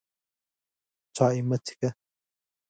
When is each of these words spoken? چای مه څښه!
چای 1.15 1.39
مه 1.47 1.57
څښه! 1.65 1.89